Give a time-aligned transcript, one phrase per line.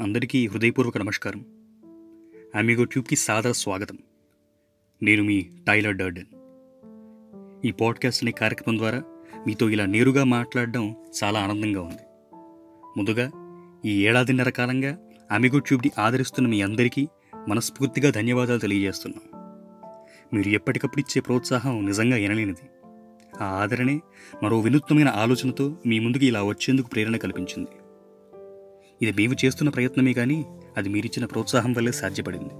[0.00, 1.44] అందరికీ హృదయపూర్వక నమస్కారం.
[2.54, 3.98] అమిగో ట్యూబ్కి సాదర స్వాగతం.
[5.02, 6.26] నేను మీ టైలర్ డర్డన్.
[7.66, 9.02] ఈ పాడ్కాస్ట్ అనే కార్యక్రమం ద్వారా
[9.46, 12.02] మీతో ఇలా నేరుగా మాట్లాడడం చాలా ఆనందంగా ఉంది.
[12.96, 13.30] ముందుగా
[13.84, 14.98] ఈ ఏడాదిన్నర కాలంగా
[15.30, 17.08] అమిగో ట్యూబ్ని ఆదరిస్తున్న మీ అందరికీ
[17.48, 19.22] మనస్ఫూర్తిగా ధన్యవాదాలు తెలియజేస్తున్నాం.
[20.32, 22.70] మీరు ఎప్పటికప్పుడు ఇచ్చే ప్రోత్సాహం నిజంగా ఎనలేనిది.
[23.40, 24.00] ఆ ఆదరణే
[24.42, 27.70] మరో వినూత్నమైన ఆలోచనతో మీ ముందుకు ఇలా వచ్చేందుకు ప్రేరణ కల్పించింది.
[29.02, 30.44] ఇది మేము చేస్తున్న ప్రయత్నమే కానీ
[30.76, 32.54] అది మీరిచ్చిన ప్రోత్సాహం వల్లే సాధ్యపడింది.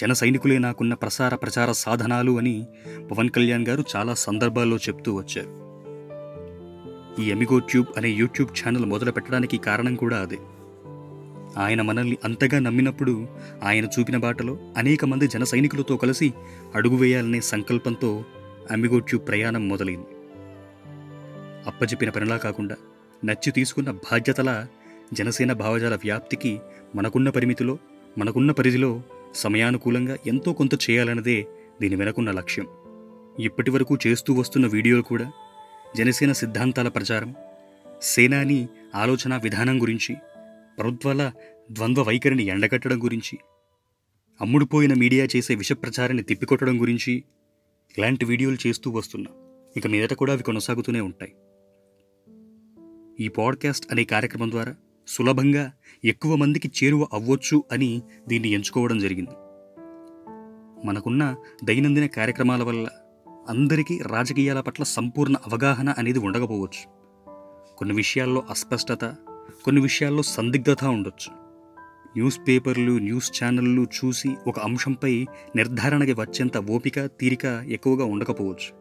[0.00, 2.66] జన సైనికులే నాకున్న ప్రసార ప్రచార సాధనాలు అని
[3.10, 5.64] పవన్ కళ్యాణ్ గారు చాలా సందర్భాల్లో చెప్తూ వచ్చారు.
[7.22, 10.38] ఈ ఎమిగో ట్యూబ్ అనే యూట్యూబ్ ఛానల్ మొదలు పెట్టడానికి కారణం కూడా అదే.
[11.60, 13.28] ఆయన మనల్ని అంతగా నమ్మినప్పుడు
[13.62, 16.34] ఆయన చూపిన బాటలో అనేక మంది జన సైనికులతో కలిసి
[16.74, 18.24] అడుగు వేయాలనే సంకల్పంతో
[18.70, 20.06] అమిగో ట్యూబ్ ప్రయాణం మొదలైంది.
[21.66, 22.76] అప్పచెప్పిన పనిలా కాకుండా
[23.24, 24.66] నచ్చి తీసుకున్న బాధ్యతల
[25.12, 26.60] జనసేన భావజాల వ్యాప్తికి
[26.94, 27.78] మనకున్న పరిమితిలో
[28.18, 29.02] మనకున్న పరిధిలో
[29.34, 31.46] సమయానుకూలంగా ఎంతో కొంత చేయాలన్నదే
[31.80, 32.66] దీని వెనకున్న లక్ష్యం.
[33.40, 35.32] ఇప్పటి వరకు చేస్తూ వస్తున్న వీడియోలు కూడా
[35.96, 37.34] జనసేన సిద్ధాంతాల ప్రచారం
[38.02, 40.14] సేనాని ఆలోచన విధానం గురించి
[40.78, 41.32] ప్రభుత్వాల
[41.72, 43.38] ద్వంద్వ వైఖరిని ఎండగట్టడం గురించి
[44.40, 47.24] అమ్ముడుపోయిన మీడియా చేసే విష ప్రచారాన్ని తిప్పికొట్టడం గురించి
[47.98, 49.30] ఇలాంటి వీడియోలు చేస్తూ వస్తున్నా.
[49.76, 51.32] ఇక మీదట కూడా అవి కొనసాగుతూనే ఉంటాయి.
[53.20, 54.74] ఈ పాడ్కాస్ట్ అనే కార్యక్రమం ద్వారా
[55.08, 55.72] సులభంగా
[56.04, 59.30] ఎక్కువ మందికి చేరువ అవ్వచ్చు అని దీన్ని ఎంచుకోవడం జరిగింది.
[60.86, 62.88] మనకున్న దైనందిన కార్యక్రమాల వల్ల
[63.48, 66.90] అందరికీ రాజకీయాల పట్ల సంపూర్ణ అవగాహన అనేది ఉండకపోవచ్చు.
[67.76, 69.04] కొన్ని విషయాల్లో అస్పష్టత
[69.64, 71.32] కొన్ని విషయాల్లో సందిగ్ధత ఉండొచ్చు.
[72.08, 75.26] న్యూస్ పేపర్లు న్యూస్ ఛానళ్ళు చూసి ఒక అంశంపై
[75.56, 78.76] నిర్ధారణకి వచ్చేంత ఓపిక తీరిక ఎక్కువగా ఉండకపోవచ్చు.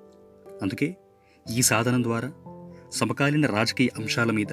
[0.62, 0.98] అందుకే
[1.58, 2.32] ఈ సాధనం ద్వారా
[2.94, 4.48] సమకాలీన రాజకీయ అంశాల మీద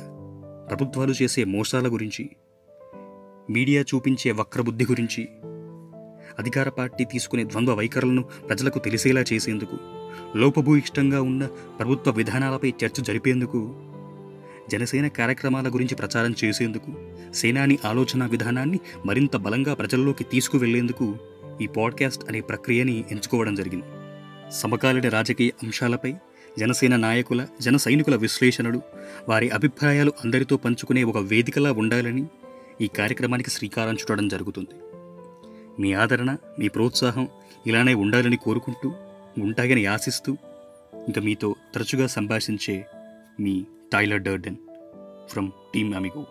[0.69, 2.31] ప్రభుత్వాలు చేసే మోసాల గురించి
[3.51, 5.29] మీడియా చూపించే వక్రబుద్ధి గురించి
[6.39, 9.79] అధికార పార్టీ తీసుకునే ద్వంద్వ వైఖరులను ప్రజలకు తెలిసేలా చేసేందుకు
[10.37, 11.47] లోపభూయిష్టంగా ఉన్న
[11.79, 13.75] ప్రభుత్వ విధానాలపై చర్చ జరిపేందుకు
[14.71, 16.93] జనసేన కార్యక్రమాల గురించి ప్రచారం చేసేందుకు
[17.33, 21.17] సేనాని ఆలోచన విధానాన్ని మరింత బలంగా ప్రజల్లోకి తీసుకువెళ్ళేందుకు
[21.61, 23.87] ఈ పాడ్కాస్ట్ అనే ప్రక్రియని ఎంచుకోవడం జరిగింది.
[24.51, 26.15] సమకాలీన రాజకీయ అంశాలపై
[26.59, 28.83] జనసేన నాయకుల జన సైనికుల విశ్లేషణలు
[29.29, 32.27] వారి అభిప్రాయాలు అందరితో పంచుకునే ఒక వేదికలా ఉండాలని
[32.81, 34.75] ఈ కార్యక్రమానికి శ్రీకారం చుట్టడం జరుగుతుంది.
[35.83, 37.29] మీ ఆదరణ మీ ప్రోత్సాహం
[37.67, 38.93] ఇలానే ఉండాలని కోరుకుంటూ
[39.39, 40.37] ఉంటాయని ఆశిస్తూ
[40.95, 42.87] ఇంకా మీతో తరచుగా సంభాషించే
[43.41, 44.57] మీ Tyler Durden
[45.29, 46.27] from team Amigo.